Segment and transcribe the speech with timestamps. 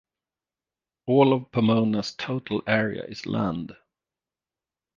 [1.05, 3.75] All of Pomona's total area is land.